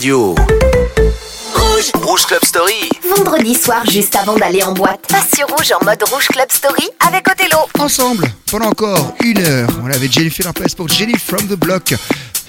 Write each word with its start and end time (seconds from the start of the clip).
radio. 0.00 0.34
Rouge. 1.54 1.90
Rouge 2.02 2.24
Club 2.26 2.42
Story. 2.44 2.88
Vendredi 3.16 3.54
soir, 3.54 3.84
juste 3.90 4.16
avant 4.16 4.34
d'aller 4.34 4.62
en 4.62 4.72
boîte, 4.72 5.06
passe 5.06 5.32
sur 5.36 5.46
Rouge 5.46 5.72
en 5.78 5.84
mode 5.84 6.02
Rouge 6.10 6.28
Club 6.28 6.50
Story 6.50 6.88
avec 7.06 7.28
Othello. 7.28 7.58
Ensemble, 7.78 8.24
pendant 8.50 8.68
encore 8.68 9.14
une 9.22 9.38
heure, 9.46 9.68
on 9.82 9.90
avait 9.90 10.08
Jennifer 10.10 10.46
Lopez 10.46 10.74
pour 10.74 10.88
Jenny 10.88 11.18
from 11.18 11.46
the 11.48 11.54
Block 11.54 11.92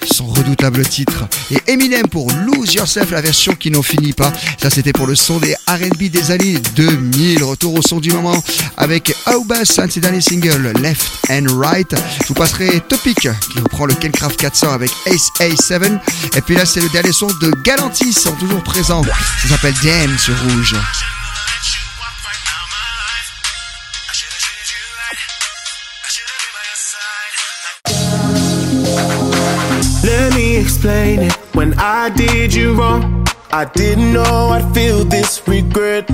son 0.06 0.26
redoutable 0.26 0.86
titre. 0.86 1.26
Et 1.50 1.58
Eminem 1.72 2.08
pour 2.08 2.30
Lose 2.30 2.74
Yourself, 2.74 3.10
la 3.10 3.20
version 3.20 3.54
qui 3.54 3.70
n'en 3.70 3.82
finit 3.82 4.12
pas. 4.12 4.32
Ça, 4.60 4.70
c'était 4.70 4.92
pour 4.92 5.06
le 5.06 5.14
son 5.14 5.38
des 5.38 5.54
RB 5.68 6.10
des 6.10 6.30
années 6.30 6.58
2000. 6.76 7.42
Retour 7.44 7.74
au 7.74 7.82
son 7.82 8.00
du 8.00 8.10
moment 8.10 8.42
avec 8.76 9.14
Aubas, 9.26 9.78
un 9.78 9.86
de 9.86 9.92
ses 9.92 10.00
derniers 10.00 10.20
singles, 10.20 10.72
Left 10.80 11.10
and 11.30 11.46
Right. 11.58 11.94
Je 12.22 12.28
vous 12.28 12.34
passerai 12.34 12.80
Topic, 12.88 13.16
qui 13.20 13.60
reprend 13.60 13.86
le 13.86 13.94
Kencraft 13.94 14.38
400 14.38 14.72
avec 14.72 14.90
Ace 15.06 15.30
A7. 15.40 15.98
Et 16.36 16.40
puis 16.40 16.54
là, 16.54 16.64
c'est 16.66 16.80
le 16.80 16.88
dernier 16.88 17.12
son 17.12 17.26
de 17.26 17.52
Galantis, 17.64 18.16
toujours 18.38 18.62
présents. 18.62 19.02
Ça 19.42 19.48
s'appelle 19.48 19.74
Damn 19.82 20.18
sur 20.18 20.34
Rouge. 20.42 20.74
Explain 30.82 31.20
it. 31.20 31.32
When 31.54 31.74
I 31.78 32.10
did 32.10 32.52
you 32.52 32.74
wrong, 32.74 33.24
I 33.52 33.64
didn't 33.66 34.12
know 34.12 34.48
I'd 34.50 34.74
feel 34.74 35.04
this 35.04 35.40
regret. 35.46 36.08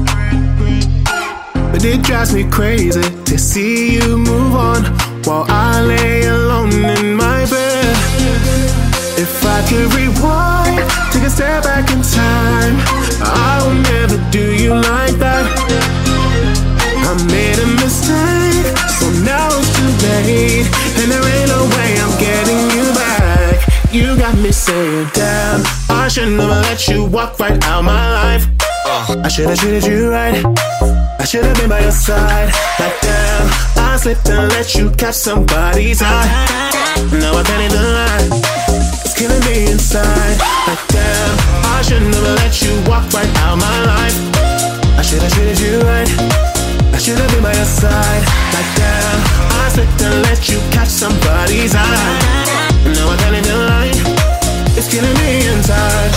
But 1.72 1.82
it 1.84 2.02
drives 2.02 2.34
me 2.34 2.44
crazy 2.50 3.00
to 3.00 3.38
see 3.38 3.94
you 3.94 4.18
move 4.18 4.54
on 4.54 4.84
while 5.24 5.46
I 5.48 5.80
lay 5.80 6.27
alone 6.27 6.84
in 6.84 7.16
my 7.16 7.46
bed. 7.48 7.96
If 9.16 9.42
I 9.56 9.58
could 9.69 9.89
rewind, 9.94 10.84
take 11.12 11.24
a 11.24 11.30
step 11.30 11.64
back 11.64 11.91
in 11.91 12.02
time, 12.02 12.77
I 13.24 13.62
will 13.64 13.80
never 13.92 14.19
do 14.30 14.52
you 14.52 14.74
like 14.74 15.16
that. 15.24 15.44
I 17.08 17.14
made 17.33 17.58
a 17.58 17.69
mistake, 17.80 18.69
so 19.00 19.08
now 19.24 19.48
it's 19.48 19.72
too 19.77 19.92
late, 20.05 20.69
You 23.91 24.19
got 24.19 24.36
me 24.36 24.53
saying, 24.53 25.08
damn, 25.14 25.62
I 25.89 26.08
should 26.08 26.28
never 26.28 26.61
let 26.69 26.89
you 26.89 27.06
walk 27.06 27.41
right 27.41 27.56
out 27.64 27.84
my 27.84 28.12
life. 28.12 28.47
Uh. 28.84 29.22
I 29.25 29.28
should've 29.28 29.58
treated 29.58 29.84
you 29.84 30.11
right. 30.11 30.45
I 31.19 31.25
should've 31.25 31.56
been 31.56 31.70
by 31.70 31.80
your 31.80 31.91
side. 31.91 32.53
Like 32.78 33.00
damn, 33.00 33.48
I 33.80 33.97
slipped 33.97 34.28
and 34.28 34.53
let 34.53 34.75
you 34.75 34.91
catch 34.91 35.14
somebody's 35.14 36.03
eye. 36.03 36.28
Now 37.12 37.33
I 37.33 37.42
can't 37.42 37.64
even 37.64 37.83
lie. 37.83 38.28
It's 39.05 39.17
killing 39.17 39.41
me 39.48 39.72
inside. 39.72 40.36
Like 40.69 40.84
damn, 40.89 41.33
I 41.73 41.80
should 41.80 42.02
never 42.02 42.34
let 42.45 42.61
you 42.61 42.77
walk 42.84 43.11
right 43.14 43.33
out 43.41 43.56
my 43.56 43.78
life. 43.89 44.17
I 44.98 45.02
should've 45.02 45.33
treated 45.33 45.58
you 45.61 45.80
right. 45.80 46.11
I 46.92 46.98
should've 46.98 47.27
been 47.33 47.42
by 47.42 47.55
your 47.55 47.64
side. 47.64 48.23
Like 48.52 48.70
damn, 48.77 49.19
I 49.64 49.70
slipped 49.73 50.02
and 50.02 50.23
let 50.28 50.47
you 50.47 50.58
catch 50.77 50.89
somebody's 50.89 51.75
eye. 51.75 52.47
Now 52.94 53.11
I 53.11 53.17
can't 53.17 53.36
even 53.36 53.58
lie. 53.67 53.92
It's 54.77 54.89
killing 54.92 55.17
me 55.22 55.47
inside. 55.53 56.12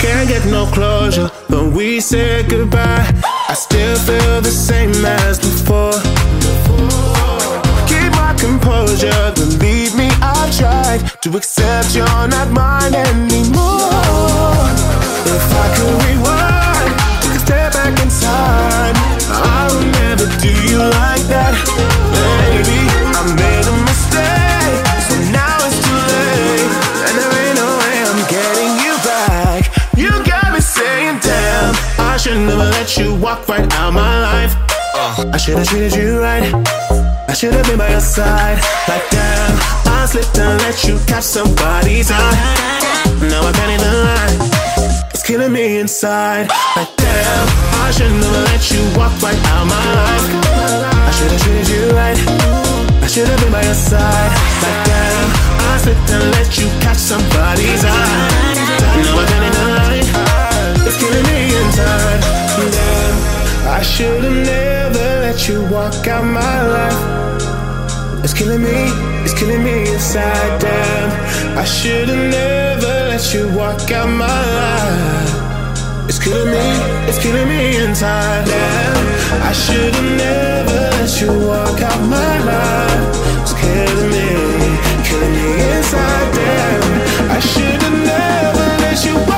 Can't 0.00 0.28
get 0.28 0.44
no 0.46 0.66
closure 0.66 1.28
when 1.48 1.72
we 1.72 2.00
said 2.00 2.48
goodbye. 2.48 3.06
I 3.48 3.54
still 3.54 3.96
feel 3.98 4.40
the 4.40 4.50
same 4.50 5.04
as 5.04 5.38
before. 5.38 5.92
Keep 7.86 8.12
my 8.12 8.34
composure, 8.38 9.32
believe 9.34 9.94
me, 9.94 10.08
I've 10.20 10.50
tried 10.56 11.00
to 11.22 11.36
accept 11.36 11.94
you're 11.94 12.28
not 12.28 12.50
mine 12.50 12.94
anymore. 12.94 14.66
If 15.36 15.46
I 15.62 15.66
could 15.76 15.94
rewind, 16.02 16.94
take 17.22 17.36
a 17.36 17.40
step 17.46 17.72
back 17.74 17.94
in 18.02 18.08
time, 18.08 18.96
I 19.30 19.68
would 19.70 19.86
never 20.00 20.26
do 20.40 20.50
you 20.68 20.78
like 20.78 21.24
that, 21.30 21.52
never 32.46 32.62
uh. 32.62 32.70
let 32.70 32.96
you 32.96 33.14
walk 33.14 33.48
right 33.48 33.70
out 33.74 33.92
my 33.92 34.20
life. 34.20 34.54
I 35.32 35.36
should've 35.36 35.66
treated 35.68 35.94
you 35.94 36.20
right. 36.20 36.52
I 37.28 37.34
should've 37.34 37.66
been 37.66 37.78
by 37.78 37.90
your 37.90 38.00
side. 38.00 38.58
Like 38.88 39.08
damn, 39.10 39.54
I 39.86 40.06
slipped 40.06 40.38
and 40.38 40.60
let 40.62 40.84
you 40.84 40.98
catch 41.06 41.24
somebody's 41.24 42.10
eye. 42.10 42.34
Now 43.30 43.46
I 43.46 43.52
can't 43.52 43.72
even 43.76 43.94
lie. 44.06 45.08
It's 45.14 45.22
killing 45.22 45.52
me 45.52 45.78
inside. 45.78 46.48
Like 46.76 46.94
damn, 46.96 47.46
I 47.86 47.90
should 47.94 48.12
never 48.12 48.42
let 48.50 48.62
you 48.70 48.82
walk 48.98 49.14
right 49.22 49.38
out 49.54 49.66
my 49.66 49.86
life. 50.00 50.26
I 51.06 51.10
should've 51.16 51.40
treated 51.42 51.68
you 51.68 51.84
right. 51.94 52.18
I 53.02 53.06
should've 53.06 53.38
been 53.40 53.52
by 53.52 53.62
your 53.62 53.74
side. 53.74 54.30
Like 54.62 54.80
damn, 54.88 55.28
I 55.70 55.78
slipped 55.78 56.10
and 56.10 56.24
let 56.32 56.58
you 56.58 56.66
catch 56.80 56.98
somebody's 56.98 57.84
eye. 57.84 58.62
Now 59.04 59.18
I 59.18 59.24
can't 59.26 59.51
I 63.82 63.84
should've 63.84 64.46
never 64.46 65.06
let 65.26 65.48
you 65.48 65.64
walk 65.64 66.06
out 66.06 66.22
my 66.22 66.56
life. 66.76 68.22
It's 68.22 68.32
killing 68.32 68.62
me, 68.62 68.78
it's 69.24 69.34
killing 69.34 69.64
me 69.64 69.92
inside. 69.92 70.60
Damn, 70.60 71.58
I 71.58 71.64
should've 71.64 72.30
never 72.30 72.92
let 73.10 73.34
you 73.34 73.48
walk 73.48 73.90
out 73.90 74.06
my 74.06 74.42
life. 74.60 76.08
It's 76.08 76.20
killing 76.22 76.46
me, 76.46 76.66
it's 77.08 77.18
killing 77.18 77.48
me 77.48 77.82
inside. 77.84 78.46
Damn, 78.46 79.42
I 79.50 79.52
should've 79.52 80.10
never 80.14 80.78
let 80.98 81.20
you 81.20 81.32
walk 81.48 81.80
out 81.82 82.00
my 82.06 82.34
life. 82.52 83.02
It's 83.42 83.54
killing 83.62 84.10
me, 84.14 84.28
killing 85.02 85.34
me 85.34 85.48
inside. 85.74 86.28
Damn, 86.38 87.30
I 87.36 87.40
should've 87.40 87.98
never 88.14 88.64
let 88.84 89.04
you 89.04 89.31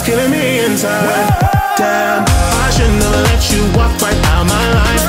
It's 0.00 0.08
killing 0.08 0.30
me 0.30 0.64
inside. 0.64 1.28
Damn, 1.76 2.24
I 2.24 2.72
should 2.72 2.88
never 2.88 3.20
let 3.20 3.42
you 3.52 3.60
walk 3.76 3.92
right 4.00 4.16
out 4.32 4.48
my 4.48 4.66
life. 4.80 5.04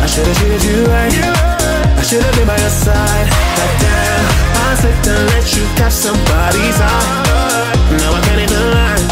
I 0.00 0.06
should've 0.08 0.32
treated 0.40 0.64
you 0.64 0.88
right. 0.88 1.12
I 1.12 2.00
should've 2.00 2.32
been 2.32 2.48
by 2.48 2.56
your 2.56 2.72
side. 2.72 3.28
Like 3.60 3.76
damn, 3.76 4.24
I 4.56 4.72
slipped 4.80 5.06
and 5.12 5.20
let 5.36 5.44
you 5.52 5.68
catch 5.76 5.92
somebody's 5.92 6.80
eye. 6.80 7.08
Now 8.00 8.16
I 8.16 8.20
can't 8.24 8.40
even 8.40 8.64
lie. 8.72 9.04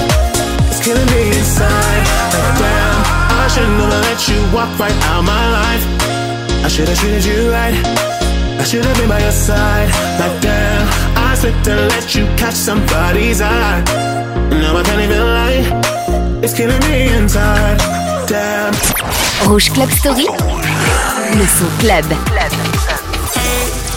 It's 0.72 0.80
killing 0.80 1.04
me 1.12 1.36
inside. 1.36 2.04
Like 2.32 2.56
damn, 2.64 2.96
I 3.28 3.46
should 3.52 3.68
never 3.76 4.00
let 4.08 4.24
you 4.24 4.40
walk 4.56 4.72
right 4.80 4.98
out 5.12 5.20
my 5.20 5.44
life. 5.52 5.84
I 6.64 6.68
should've 6.72 6.96
treated 6.96 7.28
you 7.28 7.52
right. 7.52 7.76
I 8.56 8.64
should've 8.64 8.96
been 8.96 9.10
by 9.10 9.20
your 9.20 9.36
side. 9.36 9.92
Like 10.16 10.40
damn, 10.40 10.88
I 11.28 11.36
slipped 11.36 11.68
and 11.68 11.92
let 11.92 12.14
you 12.14 12.24
catch 12.40 12.56
somebody's 12.56 13.42
eye. 13.42 14.23
Now 14.50 14.76
I 14.76 14.82
can't 14.82 15.00
even 15.00 15.20
lie. 15.20 16.40
It's 16.42 16.54
killing 16.54 16.80
me 16.90 17.08
inside. 17.16 17.78
Damn. 18.26 18.74
Rouge 19.48 19.70
Club 19.70 19.90
Story, 19.90 20.26
le 21.38 21.46
son 21.46 21.70
club. 21.78 22.04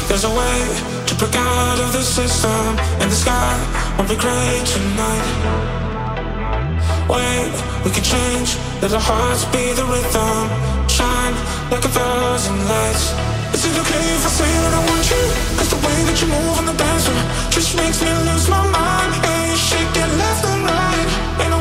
There's 0.07 0.23
a 0.23 0.29
way 0.29 0.57
to 1.05 1.15
break 1.15 1.35
out 1.35 1.79
of 1.79 1.91
the 1.91 2.01
system, 2.01 2.77
and 2.99 3.11
the 3.11 3.15
sky 3.15 3.53
won't 3.97 4.09
be 4.09 4.15
gray 4.15 4.61
tonight. 4.65 5.27
Wait, 7.09 7.53
we 7.85 7.91
can 7.91 8.03
change, 8.03 8.57
let 8.81 8.91
our 8.93 8.99
hearts 8.99 9.45
be 9.45 9.73
the 9.73 9.85
rhythm, 9.85 10.49
shine 10.87 11.35
like 11.71 11.83
a 11.83 11.89
thousand 11.89 12.59
lights 12.67 13.36
makes 17.77 18.01
me 18.01 18.11
lose 18.29 18.49
my 18.49 18.63
mind. 18.67 19.25
And 19.25 19.51
you 19.51 19.57
shake 19.57 19.95
it 20.03 20.11
left 20.17 20.45
and 20.45 20.63
right. 20.63 21.56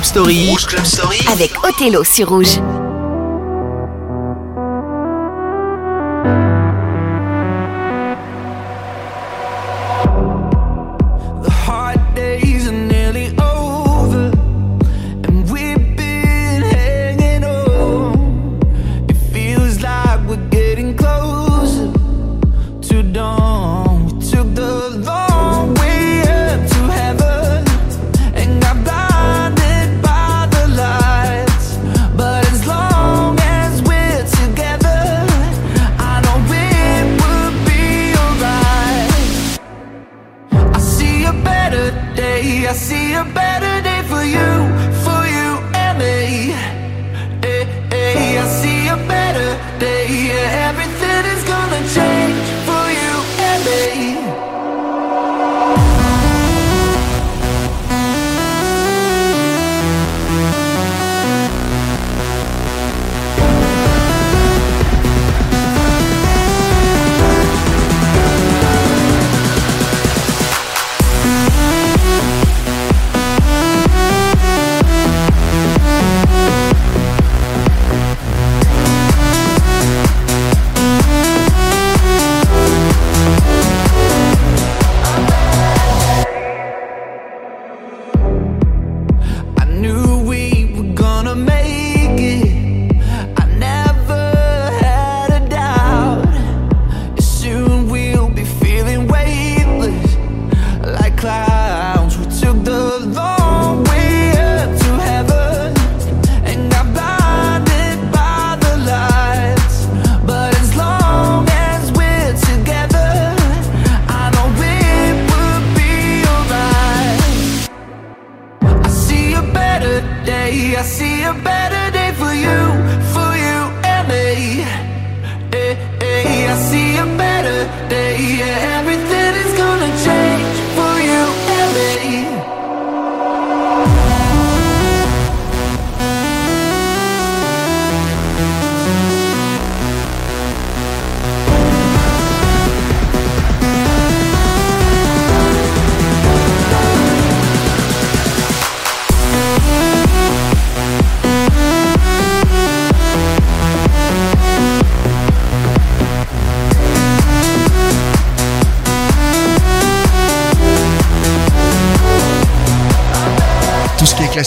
Club 0.00 0.84
Story. 0.86 1.18
Avec 1.30 1.52
Othello 1.62 2.04
sur 2.04 2.30
Rouge. 2.30 2.58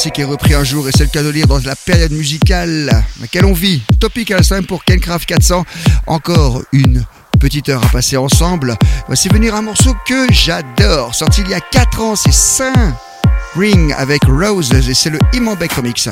classique 0.03 0.19
est 0.19 0.29
repris 0.29 0.53
un 0.53 0.65
jour 0.65 0.89
et 0.89 0.91
c'est 0.91 1.05
le 1.05 1.09
cas 1.09 1.23
de 1.23 1.29
lire 1.29 1.47
dans 1.47 1.59
la 1.59 1.77
période 1.77 2.11
musicale 2.11 2.87
dans 2.87 3.21
laquelle 3.21 3.45
on 3.45 3.53
vit. 3.53 3.81
Topic 4.01 4.31
à 4.31 4.37
la 4.37 4.43
5 4.43 4.67
pour 4.67 4.83
Kencraft 4.83 5.25
400. 5.25 5.63
Encore 6.07 6.61
une 6.73 7.05
petite 7.39 7.69
heure 7.69 7.81
à 7.85 7.87
passer 7.87 8.17
ensemble. 8.17 8.75
Voici 9.07 9.29
venir 9.29 9.55
un 9.55 9.61
morceau 9.61 9.95
que 10.05 10.27
j'adore. 10.29 11.15
Sorti 11.15 11.39
il 11.45 11.51
y 11.51 11.53
a 11.53 11.61
4 11.61 12.01
ans, 12.01 12.15
c'est 12.17 12.33
Saint 12.33 12.97
Ring 13.55 13.93
avec 13.97 14.25
Roses 14.25 14.73
et 14.73 14.93
c'est 14.93 15.09
le 15.09 15.19
Imanbek 15.31 15.71
Remix. 15.71 16.09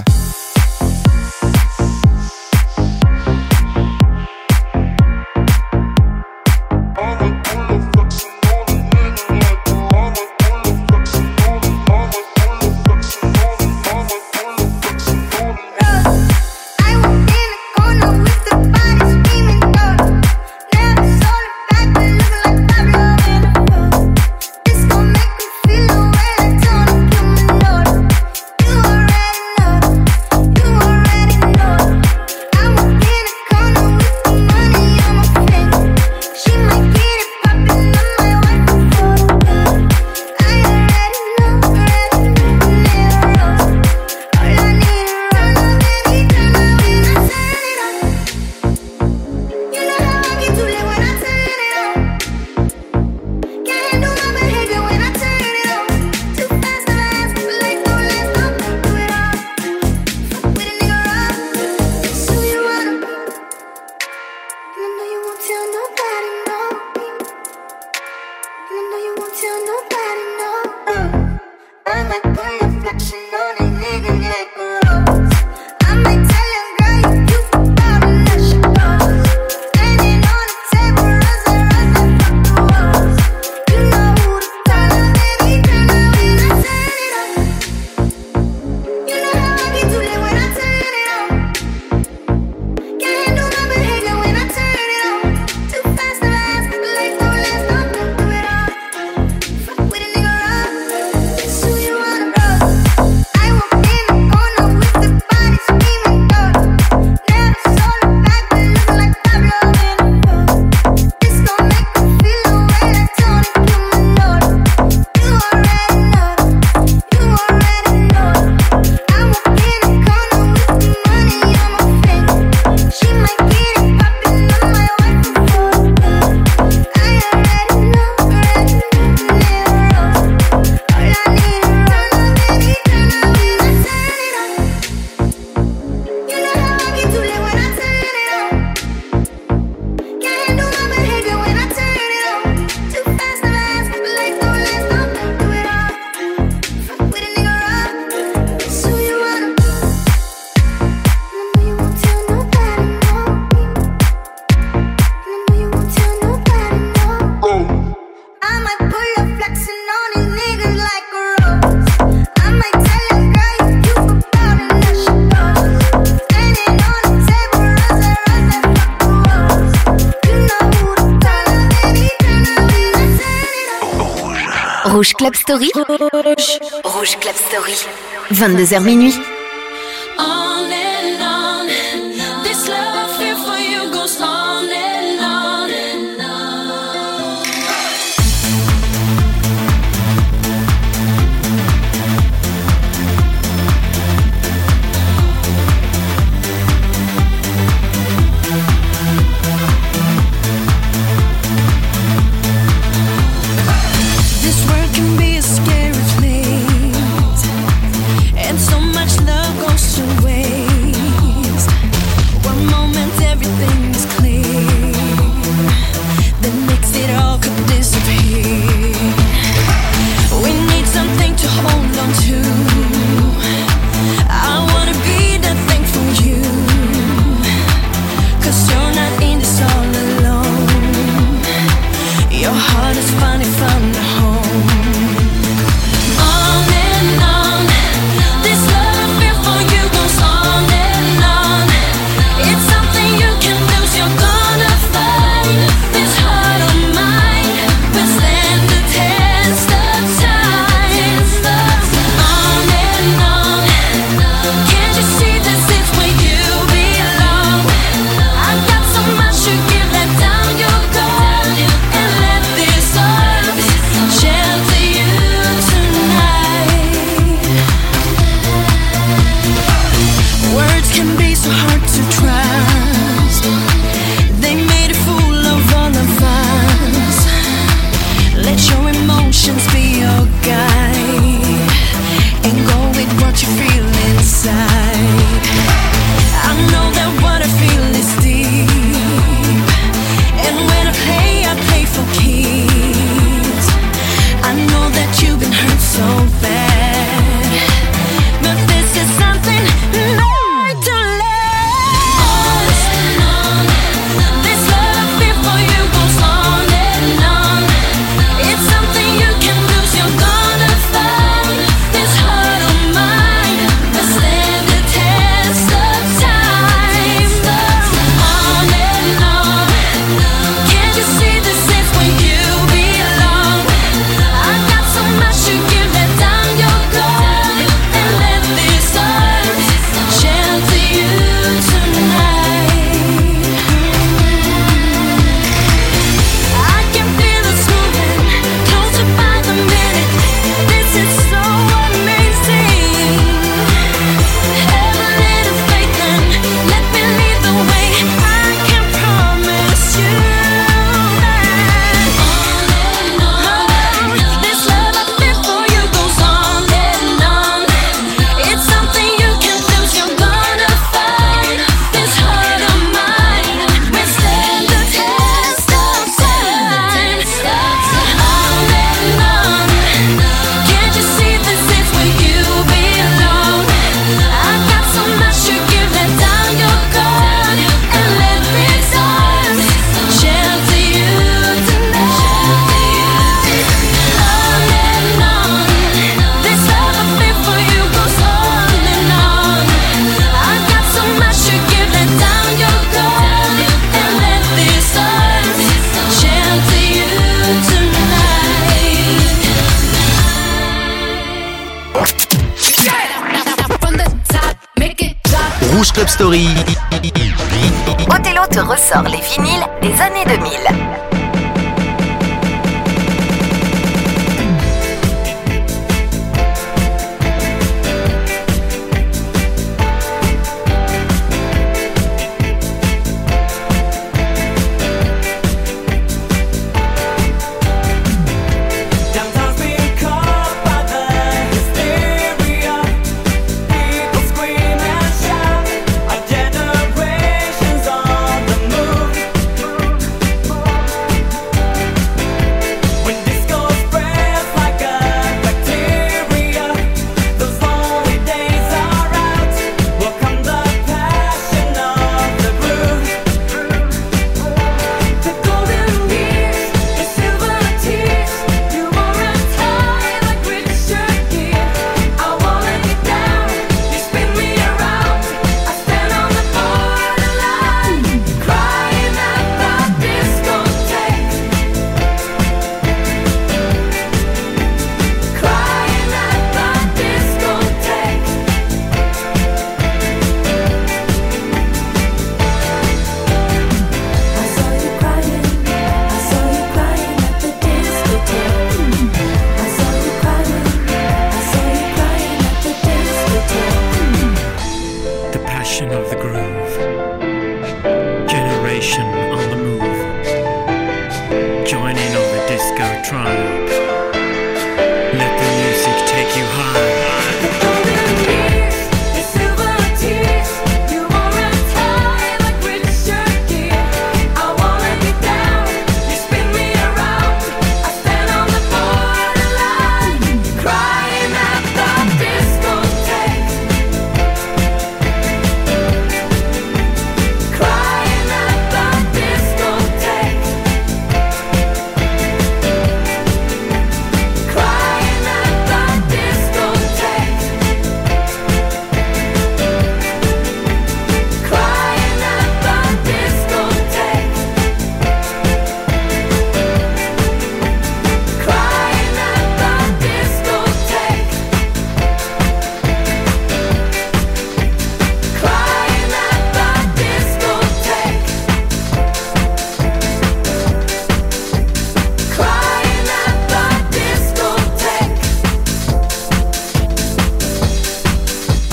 22h 178.41 178.81
minuit. 178.81 179.30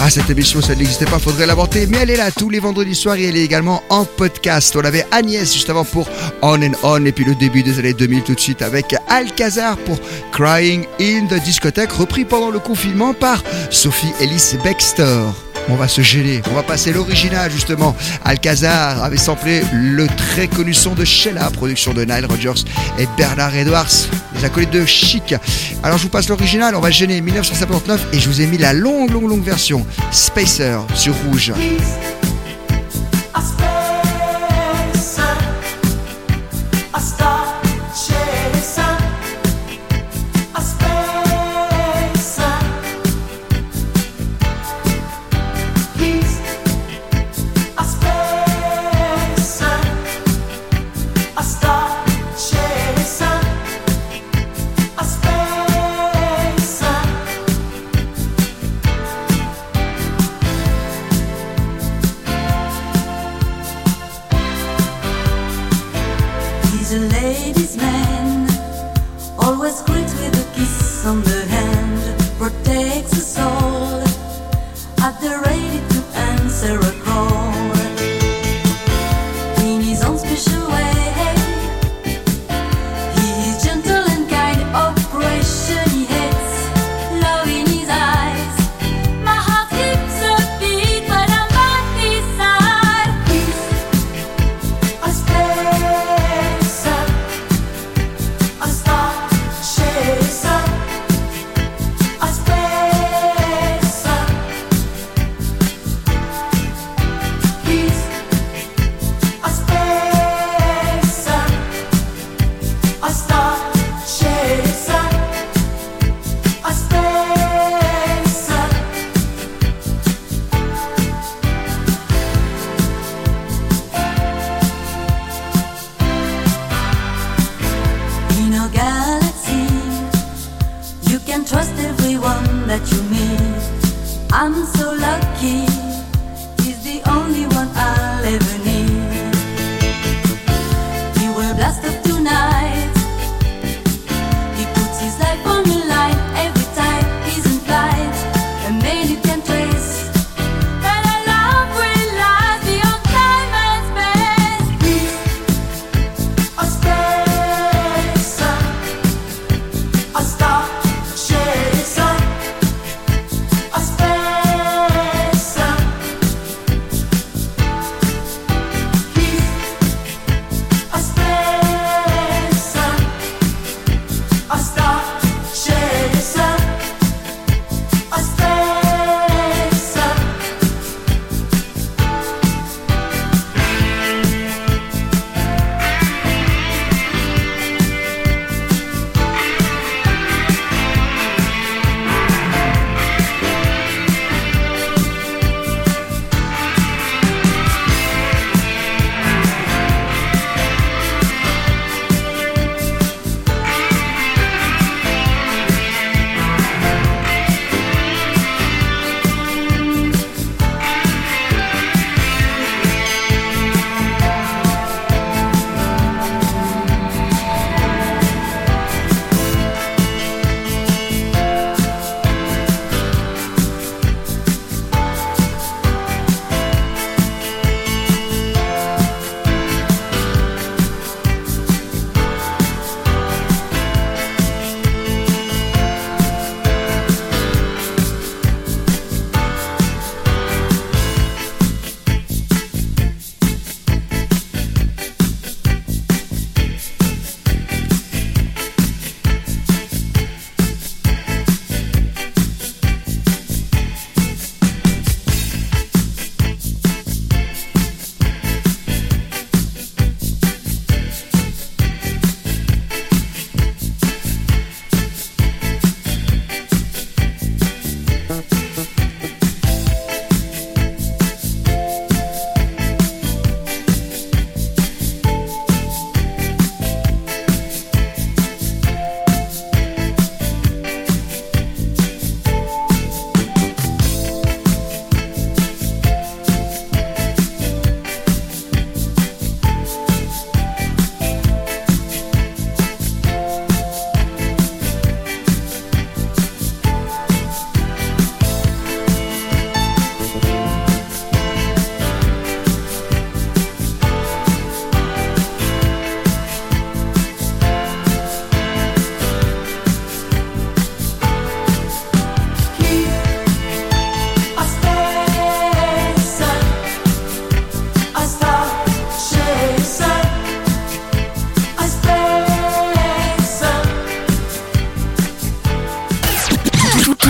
Ah, 0.09 0.11
cette 0.11 0.31
émission, 0.31 0.63
ça 0.63 0.75
n'existait 0.75 1.05
pas, 1.05 1.19
faudrait 1.19 1.45
l'inventer, 1.45 1.87
mais 1.87 1.99
elle 1.99 2.09
est 2.09 2.17
là 2.17 2.31
tous 2.31 2.49
les 2.49 2.61
vendredis 2.61 2.95
soirs 2.95 3.17
et 3.17 3.25
elle 3.25 3.37
est 3.37 3.45
également 3.45 3.83
en 3.91 4.07
podcast. 4.07 4.75
On 4.75 4.83
avait 4.83 5.05
Agnès 5.11 5.53
juste 5.53 5.69
avant 5.69 5.85
pour 5.85 6.09
On 6.41 6.63
and 6.63 6.73
On 6.83 7.05
et 7.05 7.13
puis 7.13 7.27
le 7.27 7.35
début 7.35 7.63
des 7.63 7.79
années 7.79 7.93
2000 7.93 8.23
tout 8.23 8.35
de 8.35 8.41
suite 8.41 8.63
avec 8.63 8.95
Alcazar 9.07 9.77
pour 9.77 9.99
Crying 10.33 10.87
in 10.99 11.27
the 11.27 11.35
Discotheque, 11.45 11.93
repris 11.93 12.25
pendant 12.25 12.49
le 12.49 12.59
confinement 12.59 13.13
par 13.13 13.45
Sophie 13.71 14.15
Ellis 14.19 14.55
Bextor. 14.65 15.48
On 15.71 15.77
va 15.77 15.87
se 15.87 16.01
gêner, 16.01 16.41
on 16.51 16.55
va 16.55 16.63
passer 16.63 16.93
l'original 16.93 17.51
justement. 17.51 17.95
Alcazar 18.25 19.03
avait 19.05 19.19
samplé 19.19 19.63
le 19.73 20.07
très 20.07 20.49
connu 20.49 20.73
son 20.73 20.95
de 20.95 21.05
Sheila, 21.05 21.51
production 21.51 21.93
de 21.93 22.05
Nile 22.05 22.27
Rodgers 22.27 22.65
et 22.99 23.07
Bernard 23.17 23.55
Edwards, 23.55 24.09
les 24.35 24.45
acolytes 24.45 24.71
de 24.71 24.87
Chic. 24.87 25.35
Alors 25.83 25.99
je 25.99 26.05
vous 26.05 26.09
passe 26.09 26.29
l'original, 26.29 26.75
on 26.75 26.81
va 26.81 26.91
gêner 26.91 27.21
1959 27.21 28.09
et 28.13 28.19
je 28.19 28.29
vous 28.29 28.41
ai 28.41 28.47
mis 28.47 28.59
la 28.59 28.73
longue, 28.73 29.11
longue, 29.11 29.29
longue 29.29 29.45
version 29.45 29.87
Spacer 30.11 30.79
sur 30.95 31.15
rouge. 31.27 31.53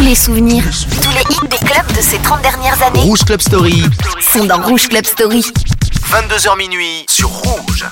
Les 0.08 0.14
souvenirs, 0.14 0.64
tous 1.02 1.10
les 1.10 1.20
hits 1.34 1.48
des 1.50 1.58
clubs 1.58 1.92
de 1.94 2.00
ces 2.00 2.16
30 2.18 2.40
dernières 2.40 2.82
années 2.82 3.00
Rouge 3.00 3.24
Club 3.26 3.42
Story, 3.42 3.82
sont 4.32 4.46
dans 4.46 4.62
Rouge 4.62 4.88
Club 4.88 5.04
Story. 5.04 5.44
22h 6.10 6.56
minuit 6.56 7.04
sur 7.10 7.28
Rouge. 7.28 7.84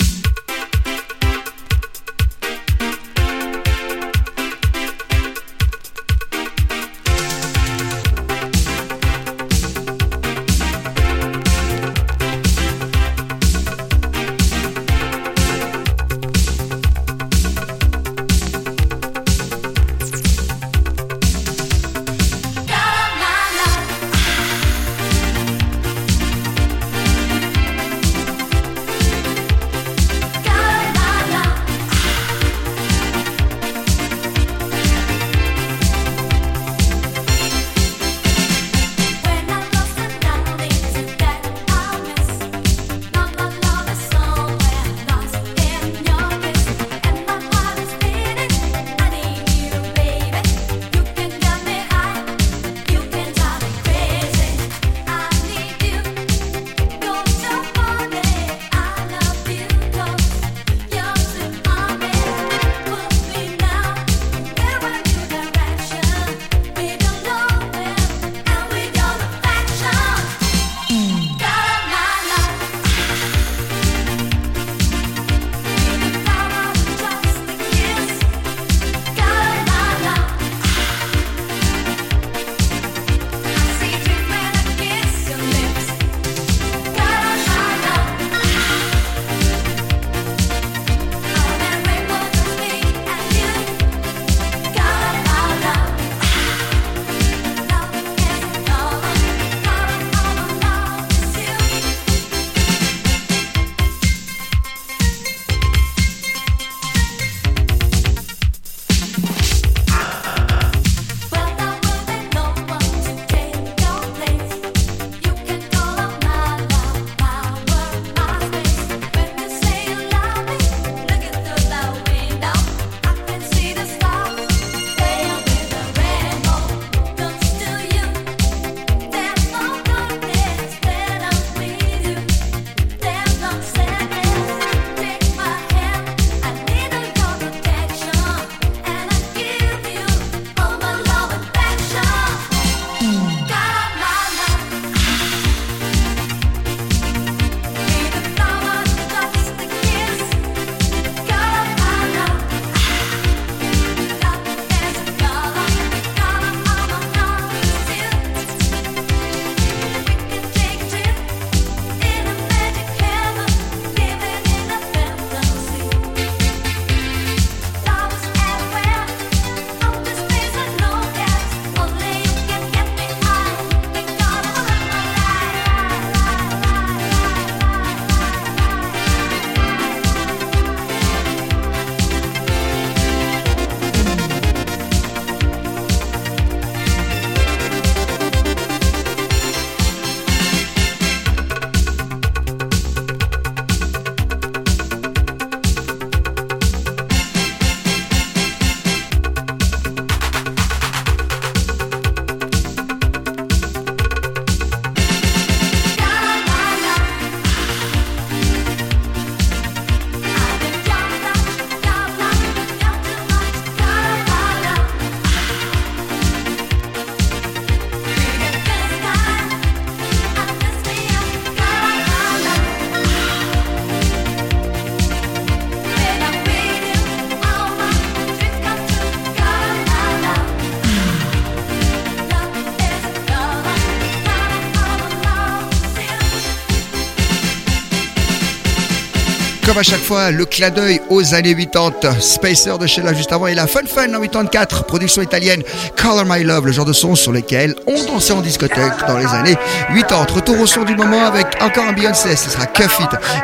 À 239.79 239.83
chaque 239.83 240.01
fois, 240.01 240.31
le 240.31 240.47
clin 240.47 240.71
d'œil 240.71 241.03
aux 241.11 241.35
années 241.35 241.55
80. 241.55 242.19
Spacer 242.21 242.79
de 242.79 242.87
Sheila 242.87 243.13
juste 243.13 243.31
avant 243.31 243.47
et 243.47 243.55
la 243.55 243.67
Fun 243.67 243.83
Fun 243.87 244.15
en 244.15 244.21
84, 244.23 244.85
production 244.85 245.21
italienne 245.21 245.63
Color 245.97 246.25
My 246.27 246.43
Love, 246.43 246.65
le 246.65 246.73
genre 246.73 246.87
de 246.87 246.95
son 246.95 247.15
sur 247.15 247.31
lesquels 247.31 247.75
on 247.87 248.03
dansait 248.05 248.33
en 248.33 248.41
discothèque 248.41 248.95
dans 249.07 249.19
les 249.19 249.27
années 249.27 249.59
80. 249.95 250.27
Retour 250.35 250.61
au 250.61 250.67
son 250.67 250.85
du 250.85 250.97
moment 250.97 251.27
avec 251.27 251.47
encore 251.61 251.85
un 251.85 251.93
Beyoncé, 251.93 252.37
ce 252.37 252.49
sera 252.49 252.65
Cuff. 252.65 252.99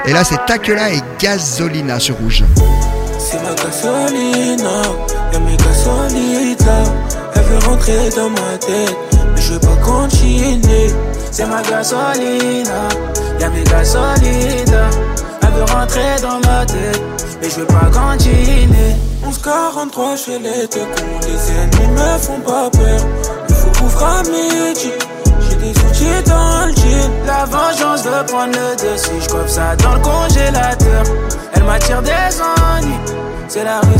Et 0.06 0.14
là, 0.14 0.24
c'est 0.24 0.42
Takela 0.46 0.90
et 0.90 1.02
Gasolina 1.20 2.00
sur 2.00 2.16
Rouge. 2.16 2.44
C'est 3.18 3.42
ma 3.42 3.54
gasolina, 3.54 4.82
y'a 5.34 5.38
mes. 5.38 5.56
Elle 7.34 7.42
veut 7.42 7.58
rentrer 7.68 8.08
dans 8.16 8.30
ma 8.30 8.56
tête, 8.58 8.96
mais 9.34 9.42
je 9.42 9.52
veux 9.52 9.60
pas 9.60 9.76
continuer. 9.84 10.86
C'est 11.30 11.46
ma 11.46 11.60
gasolina, 11.60 12.88
y'a 13.38 13.50
mes. 13.50 13.64
Elle 15.42 15.52
veut 15.52 15.64
rentrer 15.64 16.16
dans 16.22 16.40
ma 16.48 16.64
tête, 16.64 17.02
mais 17.40 17.50
je 17.50 17.60
veux 17.60 17.66
pas 17.66 17.90
continuer. 17.92 18.94
1143 19.24 20.16
chez 20.16 20.38
les 20.38 20.68
cons, 20.68 20.86
les 21.22 21.52
ennemis 21.52 21.92
me 21.92 22.18
font 22.18 22.40
pas 22.40 22.70
peur. 22.70 23.00
Il 23.48 23.54
faut 23.54 23.84
ouvrir 23.84 24.06
à 24.06 24.22
midi. 24.22 24.90
J'ai 25.40 25.56
des 25.56 25.70
outils 25.70 26.28
dans 26.28 26.66
le 26.66 26.72
jean. 26.74 27.10
La 27.26 27.44
vengeance 27.44 28.04
veut 28.04 28.26
prendre 28.26 28.52
le 28.52 28.76
dessus. 28.76 29.10
Je 29.20 29.50
ça 29.50 29.76
dans 29.76 29.94
le 29.94 30.00
congélateur. 30.00 31.04
Elle 31.54 31.64
m'attire 31.64 32.02
des 32.02 32.40
ennuis. 32.40 33.31
C'est 33.52 33.64
la 33.64 33.80
comme 33.80 33.92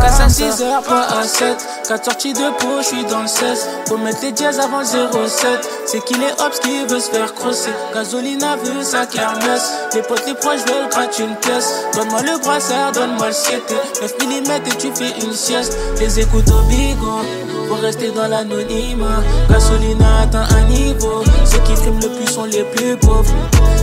casse 0.00 0.20
à 0.20 0.28
ça. 0.28 0.28
6 0.28 0.62
heures, 0.62 0.82
pas 0.82 1.08
à 1.18 1.24
7. 1.24 1.56
4 1.88 2.04
sorties 2.04 2.34
de 2.34 2.56
peau, 2.60 2.78
je 2.78 2.86
suis 2.86 3.04
dans 3.06 3.22
le 3.22 3.26
16. 3.26 3.68
Faut 3.88 3.96
mettre 3.96 4.22
les 4.22 4.30
dièses 4.30 4.60
avant 4.60 4.78
le 4.78 4.84
07. 4.84 5.68
C'est 5.86 6.04
qu'il 6.04 6.22
est 6.22 6.40
hops 6.40 6.60
qui 6.60 6.86
veut 6.86 7.00
se 7.00 7.10
faire 7.10 7.34
crosser. 7.34 7.72
Gasolina 7.92 8.54
veut 8.62 8.84
sa 8.84 9.06
kermesse. 9.06 9.72
Les 9.94 10.02
potes, 10.02 10.24
les 10.24 10.34
proches 10.34 10.60
veulent 10.68 10.88
gratter 10.88 11.24
une 11.24 11.34
pièce. 11.34 11.82
Donne-moi 11.96 12.22
le 12.22 12.38
brassard, 12.44 12.92
donne-moi 12.92 13.26
le 13.26 13.32
7. 13.32 13.74
9 14.02 14.14
mm 14.20 14.50
et 14.52 14.76
tu 14.78 14.92
fais 14.94 15.26
une 15.26 15.32
sieste. 15.32 15.76
Les 15.98 16.20
écoutes 16.20 16.48
au 16.50 16.62
bigot. 16.68 17.22
Faut 17.68 17.74
rester 17.82 18.12
dans 18.12 18.28
l'anonymat. 18.28 19.20
Gasolina 19.50 20.20
atteint 20.22 20.46
un 20.56 20.64
niveau. 20.68 21.24
Ceux 21.44 21.58
qui 21.60 21.76
friment 21.76 22.00
le 22.00 22.08
plus 22.08 22.32
sont 22.32 22.44
les 22.44 22.64
plus 22.64 22.96
pauvres. 22.96 23.32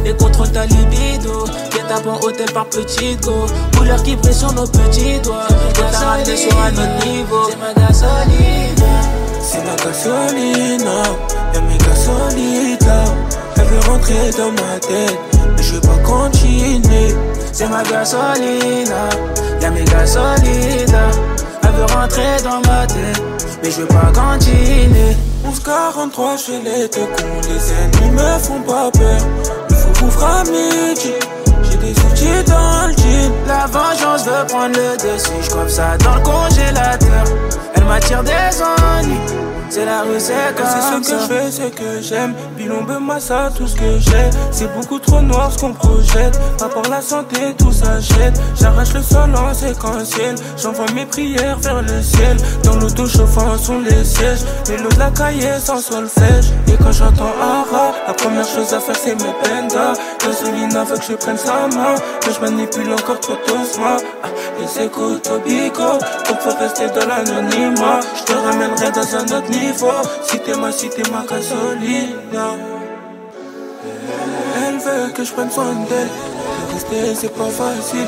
Et 0.05 0.13
contrôle 0.13 0.51
ta 0.51 0.65
libido. 0.65 1.45
Les 1.73 1.83
tapes 1.87 2.07
en 2.07 2.19
hôtel 2.25 2.51
par 2.51 2.65
petit 2.67 3.15
go. 3.17 3.45
Couleur 3.77 4.01
qui 4.03 4.15
brille 4.15 4.33
sur 4.33 4.51
nos 4.53 4.67
petits 4.67 5.19
doigts. 5.23 5.47
T'as 5.73 5.97
raté 5.99 6.35
sur 6.35 6.57
un 6.59 6.71
autre 6.71 7.07
niveau. 7.07 7.49
C'est 7.49 7.57
ma 7.57 7.73
gasolina. 7.73 9.19
C'est 9.41 9.65
ma 9.65 9.75
gasolina, 9.75 11.03
y'a 11.53 11.61
mes 11.61 11.77
gasolides 11.77 12.85
là. 12.85 13.03
Elle 13.55 13.63
veut 13.63 13.89
rentrer 13.89 14.29
dans 14.37 14.51
ma 14.51 14.79
tête, 14.79 15.17
mais 15.57 15.63
je 15.63 15.73
veux 15.73 15.81
pas 15.81 15.97
continuer. 16.03 17.15
C'est 17.51 17.67
ma 17.67 17.81
gasolina, 17.81 19.09
y'a 19.59 19.71
mes 19.71 19.85
gasolides 19.85 20.91
là. 20.91 21.09
Elle 21.63 21.71
veut 21.71 21.93
rentrer 21.95 22.37
dans 22.43 22.61
ma 22.69 22.85
tête, 22.85 23.23
mais 23.63 23.71
je 23.71 23.81
veux 23.81 23.87
pas 23.87 24.11
continuer. 24.13 25.15
1143 25.49 26.37
chez 26.37 26.61
les 26.61 26.87
cons, 26.89 27.41
les 27.49 27.73
ennemis 27.73 28.11
me 28.11 28.39
font 28.39 28.61
pas 28.61 28.91
peur. 28.91 29.19
Il 29.71 29.75
faut 29.75 30.05
ouvrir 30.05 30.27
à 30.27 30.43
midi. 30.43 31.13
J'ai 31.63 31.77
des 31.77 31.99
outils 32.01 32.43
dans 32.45 32.87
le 32.87 32.93
jean. 32.93 33.33
La 33.47 33.65
vengeance 33.65 34.25
veut 34.25 34.45
prendre 34.47 34.75
le 34.77 34.95
dessus. 34.97 35.31
Je 35.41 35.69
ça 35.71 35.97
dans 35.97 36.15
le 36.15 36.21
congélateur. 36.21 37.23
Elle 37.73 37.83
m'attire 37.85 38.23
des 38.23 38.61
ennuis. 38.61 39.48
C'est 39.69 39.85
la 39.85 40.01
rue, 40.01 40.19
c'est 40.19 40.33
comme 40.57 40.65
C'est 40.65 40.81
ce 40.81 41.11
que 41.11 41.19
je 41.19 41.27
fais, 41.27 41.51
c'est 41.51 41.69
que 41.69 42.01
j'aime. 42.01 42.33
Bilombe, 42.57 42.97
massa, 42.99 43.51
tout 43.55 43.67
ce 43.67 43.75
que 43.75 43.99
j'ai. 43.99 44.29
C'est 44.51 44.73
beaucoup 44.73 44.97
trop 44.97 45.21
noir 45.21 45.51
ce 45.51 45.59
qu'on 45.59 45.73
projette. 45.73 46.39
Pas 46.57 46.69
pour 46.69 46.81
la 46.89 47.01
santé, 47.01 47.53
tout 47.55 47.71
s'achète. 47.71 48.41
J'arrache 48.59 48.93
le 48.95 49.03
sol 49.03 49.29
en 49.35 49.53
séquentiel. 49.53 50.35
J'envoie 50.57 50.87
mes 50.95 51.05
prières 51.05 51.59
vers 51.59 51.83
le 51.83 52.01
ciel. 52.01 52.37
Dans 52.63 52.77
l'auto 52.77 53.05
chauffant 53.05 53.57
sont 53.59 53.79
les 53.81 54.03
sièges. 54.03 54.39
Les 54.69 54.77
lots 54.77 54.89
de 54.89 54.99
la 54.99 55.11
cahier 55.11 55.59
sans 55.59 55.79
solfège. 55.79 56.47
Et 56.67 56.75
quand 56.81 56.91
j'entends 56.91 57.33
rat, 57.71 57.93
la 58.07 58.13
première 58.13 58.47
chose 58.47 58.73
à 58.73 58.79
faire 58.79 58.95
c'est 58.95 59.15
mes 59.15 59.33
pendas. 59.43 59.93
Gasolina 60.25 60.83
veut 60.83 60.97
que 60.97 61.05
je 61.09 61.13
prenne 61.13 61.37
sa 61.37 61.67
main. 61.77 61.93
Mais 62.25 62.33
je 62.33 62.39
manipule 62.41 62.91
encore 62.91 63.19
trop 63.19 63.37
doucement. 63.47 63.97
Ah, 64.23 64.27
les 64.59 64.85
écoutes 64.85 65.29
au. 65.29 65.37
Donc 65.37 66.39
faut 66.39 66.57
rester 66.59 66.87
dans 66.87 67.07
l'anonymat. 67.07 67.99
Je 68.15 68.23
te 68.23 68.33
ramènerai 68.33 68.91
dans 68.91 69.15
un 69.15 69.37
autre 69.37 69.49
niveau. 69.51 69.58
Si 70.23 70.39
t'es 70.39 70.55
ma, 70.55 70.71
si 70.71 70.89
t'es 70.89 71.03
ma 71.11 71.25
gasolina. 71.29 72.55
Elle 74.57 74.77
veut 74.77 75.11
que 75.13 75.23
je 75.23 75.31
prenne 75.31 75.51
soin 75.51 75.73
d'elle. 75.89 76.07
De 76.07 76.73
Rester, 76.73 77.15
c'est 77.15 77.33
pas 77.35 77.49
facile. 77.49 78.07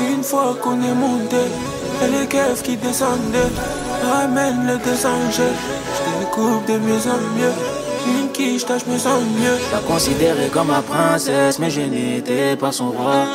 Une 0.00 0.22
fois 0.22 0.56
qu'on 0.60 0.80
est 0.82 0.94
monté, 0.94 1.36
et 2.02 2.08
les 2.20 2.26
keufs 2.26 2.62
qui 2.62 2.76
descendaient. 2.76 3.52
Ramène 4.04 4.66
le 4.66 4.78
deux 4.78 5.06
angels. 5.06 5.58
Je 5.96 6.20
découpe 6.20 6.66
de 6.66 6.78
mieux 6.78 7.06
en 7.06 7.20
mieux. 7.38 7.54
Une 8.06 8.28
quiche, 8.32 8.64
tâche 8.64 8.86
me 8.86 8.98
sens 8.98 9.22
mieux. 9.38 9.58
La 9.72 9.78
considérée 9.78 10.48
comme 10.52 10.68
ma 10.68 10.82
princesse, 10.82 11.58
mais 11.58 11.70
je 11.70 11.82
n'étais 11.82 12.56
pas 12.56 12.72
son 12.72 12.90
roi. 12.90 13.26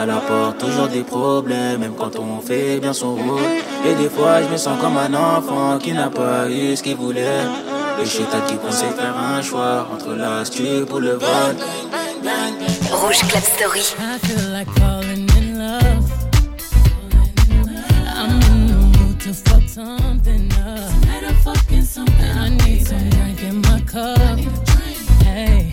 Elle 0.00 0.10
apporte 0.10 0.58
toujours 0.58 0.88
des 0.88 1.02
problèmes, 1.02 1.80
même 1.80 1.94
quand 1.94 2.18
on 2.18 2.40
fait 2.40 2.80
bien 2.80 2.92
son 2.92 3.14
rôle. 3.14 3.42
Et 3.86 3.94
des 3.94 4.08
fois, 4.08 4.42
je 4.42 4.48
me 4.48 4.56
sens 4.56 4.78
comme 4.80 4.96
un 4.96 5.14
enfant 5.14 5.78
qui 5.78 5.92
n'a 5.92 6.10
pas 6.10 6.48
eu 6.48 6.76
ce 6.76 6.82
qu'il 6.82 6.96
voulait. 6.96 7.44
Et 8.00 8.04
je 8.04 8.18
t'ai 8.18 8.40
dit 8.48 8.56
qu'on 8.58 8.72
sait 8.72 8.90
faire 8.90 9.16
un 9.16 9.42
choix 9.42 9.86
entre 9.92 10.14
l'astuce 10.14 10.86
pour 10.88 11.00
le 11.00 11.12
vol. 11.12 11.56
Rouge 12.90 13.20
Club 13.28 13.42
Story. 13.42 13.80
I 13.98 14.18
feel 14.18 14.50
like 14.50 14.68
falling 14.78 15.28
in 15.38 15.58
love. 15.58 16.10
I'm 18.14 18.40
in 18.50 18.66
the 18.66 18.98
mood 18.98 19.20
to 19.20 19.34
fuck 19.34 19.68
something 19.68 20.52
up. 20.64 21.02
I 21.44 22.48
need 22.48 22.86
some 22.86 23.10
drink 23.10 23.42
in 23.42 23.60
my 23.62 23.80
cup. 23.80 24.38
Hey, 25.24 25.70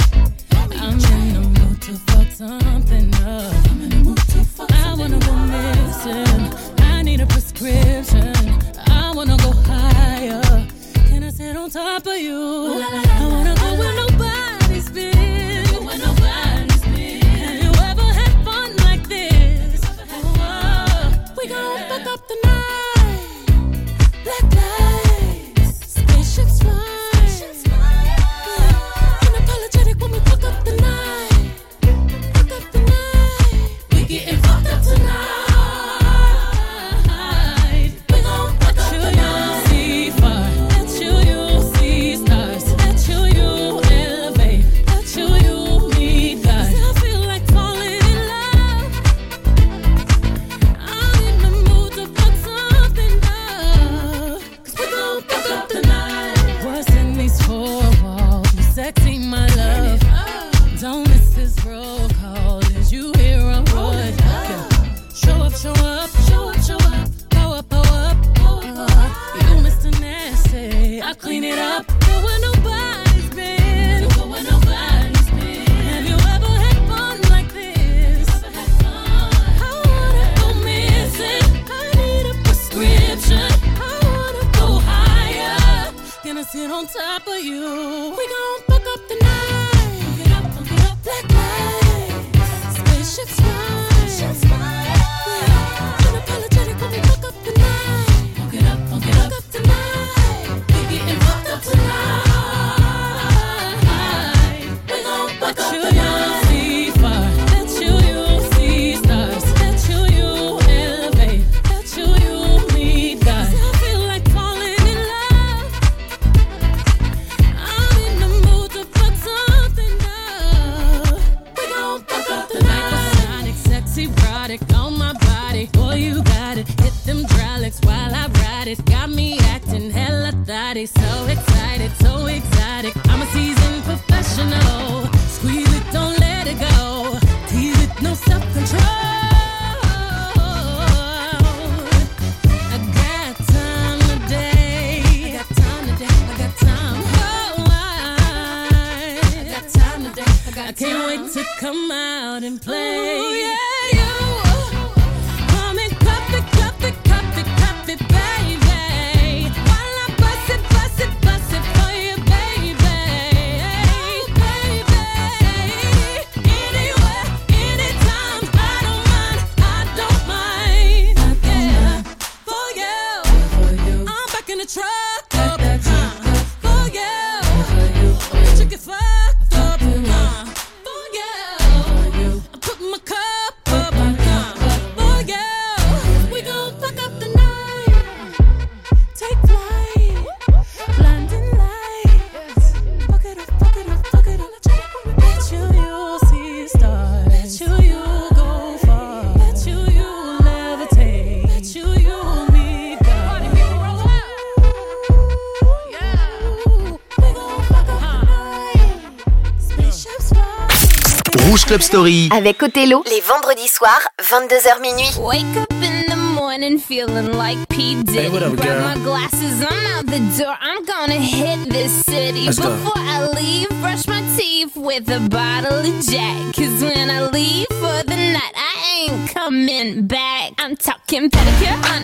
Story. 211.89 212.29
Avec 212.31 212.61
Othello, 212.61 213.03
les 213.09 213.19
vendredis 213.21 213.67
soirs, 213.67 214.01
22h 214.21 214.79
minuit. 214.79 215.09
Wake 215.19 215.41
up 215.57 215.71
in 215.81 216.05
the 216.07 216.15
morning 216.15 216.77
feeling 216.77 217.35
like 217.35 217.57
P. 217.67 217.95
Diddy. 218.03 218.19
Hey, 218.19 218.29
what 218.29 218.43
up, 218.43 218.53
Grab 218.57 218.67
girl? 218.67 218.81
my 218.89 219.03
glasses, 219.03 219.59
I'm 219.63 219.97
out 219.97 220.05
the 220.05 220.19
door. 220.37 220.55
I'm 220.61 220.85
gonna 220.85 221.15
hit 221.19 221.67
this 221.71 221.91
city. 222.05 222.45
Let's 222.45 222.59
go. 222.59 222.69
Before 222.69 222.93
I 222.95 223.27
leave, 223.35 223.69
brush 223.81 224.05
my 224.05 224.21
teeth 224.37 224.75
with 224.77 225.09
a 225.09 225.19
bottle 225.29 225.79
of 225.79 226.05
Jack. 226.05 226.53
Cause 226.55 226.79
when 226.83 227.09
I 227.09 227.27
leave 227.31 227.65
for 227.69 228.03
the 228.05 228.15
night, 228.33 228.53
I 228.55 229.07
ain't 229.09 229.29
coming 229.33 230.05
back. 230.05 230.51
I'm 230.59 230.75
talking 230.77 231.31
pedicure 231.31 231.73
on 231.95 232.03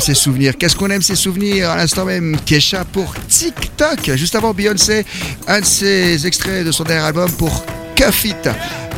Ces 0.00 0.14
souvenirs 0.14 0.54
Qu'est-ce 0.58 0.76
qu'on 0.76 0.90
aime 0.90 1.02
ces 1.02 1.16
souvenirs 1.16 1.70
À 1.70 1.76
l'instant 1.76 2.04
même, 2.04 2.36
Kesha 2.44 2.84
pour 2.84 3.14
TikTok. 3.28 4.14
Juste 4.16 4.34
avant 4.34 4.52
Beyoncé, 4.52 5.04
un 5.46 5.60
de 5.60 5.64
ses 5.64 6.26
extraits 6.26 6.64
de 6.64 6.72
son 6.72 6.84
dernier 6.84 7.04
album 7.04 7.30
pour 7.32 7.64
Cuff 7.96 8.24
It. 8.24 8.48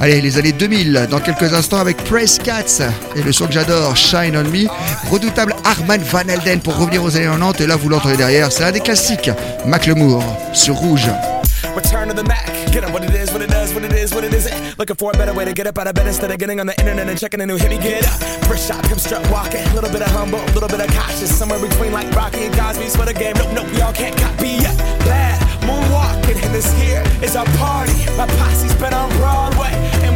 Allez, 0.01 0.21
les 0.21 0.37
années 0.37 0.53
2000, 0.53 1.09
dans 1.11 1.21
quelques 1.21 1.55
instants 1.55 1.79
avec 1.79 1.97
Press 2.05 2.39
Cats 2.43 2.85
et 3.15 3.23
le 3.23 3.33
son 3.33 3.47
que 3.47 3.53
j'adore, 3.53 3.97
Shine 3.97 4.37
On 4.37 4.45
Me. 4.45 4.67
Redoutable 5.11 5.55
Arman 5.65 6.01
Van 6.03 6.21
Elden 6.29 6.61
pour 6.61 6.77
revenir 6.77 7.03
aux 7.03 7.17
années 7.17 7.27
90. 7.27 7.63
Et 7.63 7.67
là, 7.67 7.77
vous 7.77 7.89
l'entendez 7.89 8.17
derrière, 8.17 8.53
c'est 8.53 8.65
un 8.65 8.73
des 8.73 8.81
classiques. 8.81 9.31
Macklemore 9.65 10.25
sur 10.53 10.75
Rouge. 10.75 11.09
Return 11.75 12.09
to 12.09 12.15
the 12.15 12.27
Mac. 12.27 12.56
Looking 14.79 14.97
for 14.97 15.11
a 15.11 15.15
better 15.15 15.33
way 15.33 15.47
to 15.47 15.55
get 15.55 15.67
up 15.67 15.79
out 15.79 15.87
of 15.87 15.95
bed 15.95 16.07
instead 16.07 16.31
of 16.31 16.39
getting 16.39 16.61
on 16.61 16.67
the 16.67 16.79
internet 16.79 17.09
and 17.09 17.19
checking 17.19 17.41
a 17.41 17.47
new 17.47 17.57
hit. 17.57 17.71
Me 17.71 17.79
get 17.79 18.05
up. 18.05 18.21
First 18.45 18.69
shot, 18.69 18.85
come 18.85 18.99
strut 18.99 19.25
walking. 19.31 19.65
A 19.65 19.75
little 19.75 19.91
bit 19.91 20.03
of 20.03 20.09
humble, 20.09 20.39
a 20.39 20.53
little 20.53 20.69
bit 20.69 20.81
of 20.81 20.89
cautious. 20.95 21.33
Somewhere 21.35 21.59
between 21.59 21.93
like 21.93 22.11
Rocky 22.15 22.45
and 22.45 22.55
Cosby's 22.55 22.95
for 22.95 23.07
the 23.07 23.15
game. 23.15 23.35
Nope, 23.37 23.53
nope, 23.53 23.73
y'all 23.79 23.93
can't 23.95 24.15
copy 24.19 24.61
yet. 24.61 24.77
Bad 25.09 25.41
moonwalking, 25.65 26.45
and 26.45 26.53
this 26.55 26.69
here 26.77 27.03
is 27.23 27.37
our 27.37 27.47
party. 27.57 27.97
My 28.21 28.27
posse's 28.27 28.75
been 28.77 28.93
on 28.93 29.09
Broadway, 29.17 29.73
and 30.05 30.16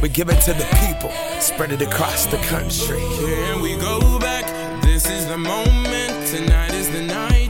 We 0.00 0.08
give 0.08 0.28
it 0.28 0.40
to 0.42 0.52
the 0.52 0.64
people, 0.86 1.10
spread 1.40 1.72
it 1.72 1.82
across 1.82 2.26
the 2.26 2.36
country. 2.38 3.00
Here 3.00 3.58
we 3.60 3.74
go 3.76 4.18
back. 4.20 4.46
This 4.82 5.10
is 5.10 5.26
the 5.26 5.38
moment. 5.38 6.28
Tonight 6.28 6.72
is 6.74 6.88
the 6.90 7.02
night. 7.02 7.47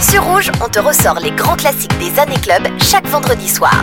Sur 0.00 0.22
Rouge, 0.24 0.50
on 0.64 0.68
te 0.68 0.78
ressort 0.78 1.18
les 1.18 1.32
grands 1.32 1.56
classiques 1.56 1.98
des 1.98 2.20
années 2.20 2.40
club 2.40 2.62
chaque 2.80 3.06
vendredi 3.08 3.48
soir. 3.48 3.82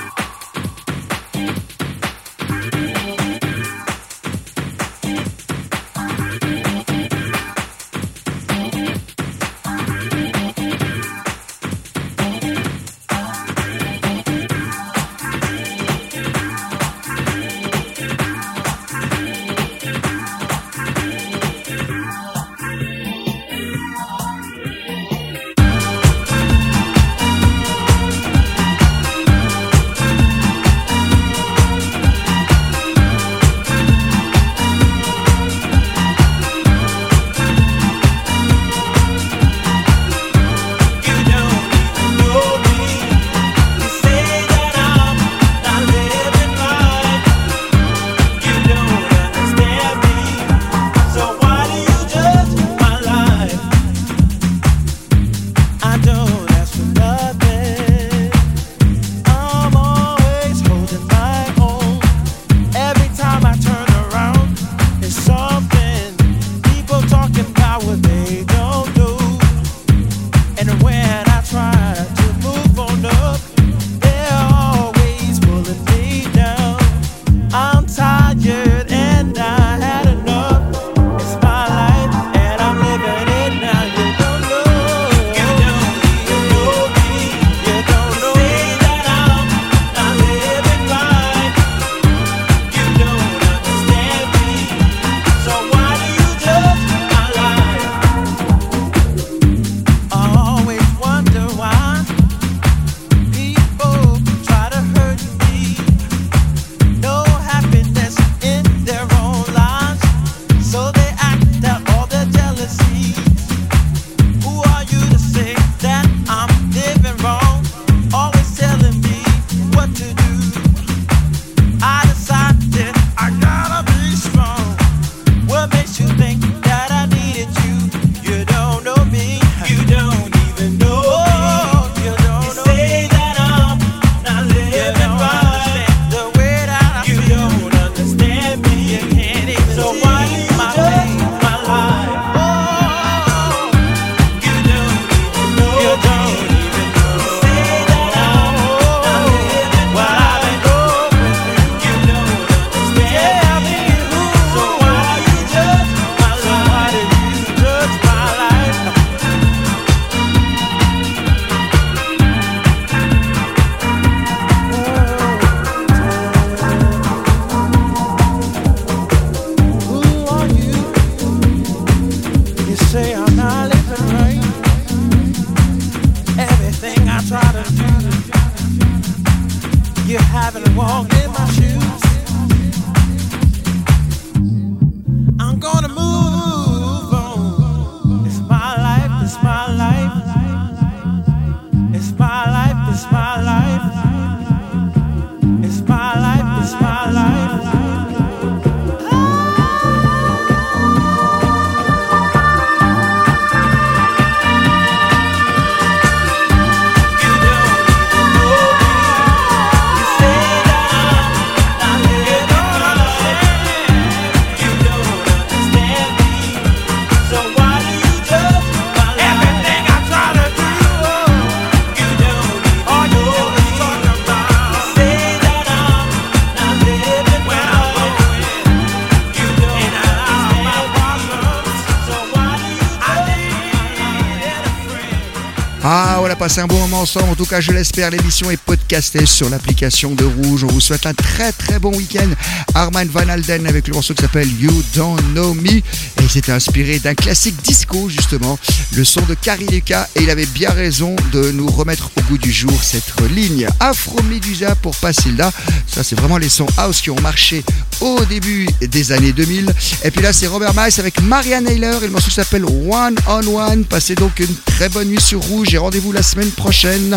Passé 236.51 236.59
un 236.59 236.67
bon 236.67 236.79
moment 236.79 236.99
ensemble. 236.99 237.29
En 237.29 237.35
tout 237.35 237.45
cas, 237.45 237.61
je 237.61 237.71
l'espère. 237.71 238.09
L'émission 238.09 238.51
est 238.51 238.59
podcastée 238.59 239.25
sur 239.25 239.49
l'application 239.49 240.15
de 240.15 240.25
Rouge. 240.25 240.65
On 240.65 240.67
vous 240.67 240.81
souhaite 240.81 241.05
un 241.05 241.13
très 241.13 241.53
très 241.53 241.79
bon 241.79 241.95
week-end. 241.95 242.27
Armand 242.73 243.05
Van 243.05 243.29
Alden 243.29 243.65
avec 243.67 243.87
le 243.87 243.93
morceau 243.93 244.13
qui 244.13 244.21
s'appelle 244.21 244.49
You 244.59 244.83
Don't 244.93 245.21
Know 245.31 245.53
Me. 245.53 245.77
Et 245.77 245.83
il 246.19 246.29
s'était 246.29 246.51
inspiré 246.51 246.99
d'un 246.99 247.15
classique 247.15 247.55
disco, 247.61 248.09
justement, 248.09 248.59
le 248.91 249.05
son 249.05 249.21
de 249.21 249.33
Carrie 249.33 249.65
Lucas. 249.67 250.09
Et 250.17 250.23
il 250.23 250.29
avait 250.29 250.45
bien 250.45 250.71
raison 250.71 251.15
de 251.31 251.51
nous 251.51 251.67
remettre 251.67 252.11
au 252.17 252.21
goût 252.23 252.37
du 252.37 252.51
jour 252.51 252.83
cette 252.83 253.13
ligne 253.33 253.67
Afro 253.79 254.21
Medusa 254.23 254.75
pour 254.75 254.93
Pasilda. 254.97 255.53
Ça, 255.87 256.03
c'est 256.03 256.19
vraiment 256.19 256.37
les 256.37 256.49
sons 256.49 256.67
house 256.75 256.99
qui 256.99 257.11
ont 257.11 257.21
marché 257.21 257.63
au 258.01 258.25
début 258.25 258.67
des 258.81 259.11
années 259.11 259.31
2000. 259.31 259.73
Et 260.03 260.11
puis 260.11 260.21
là, 260.21 260.33
c'est 260.33 260.47
Robert 260.47 260.73
Miles 260.73 260.99
avec 260.99 261.21
Marianne 261.21 261.65
Naylor. 261.65 262.03
Et 262.03 262.07
le 262.07 262.11
morceau 262.11 262.31
s'appelle 262.31 262.65
One 262.65 263.15
on 263.27 263.47
One. 263.47 263.85
Passez 263.85 264.15
donc 264.15 264.39
une 264.39 264.55
très 264.65 264.89
bonne 264.89 265.07
nuit 265.07 265.21
sur 265.21 265.41
Rouge 265.41 265.73
et 265.73 265.77
rendez-vous 265.77 266.11
la 266.11 266.23
semaine 266.23 266.51
prochaine. 266.51 267.15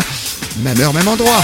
Même 0.63 0.79
heure, 0.79 0.93
même 0.93 1.07
endroit. 1.07 1.43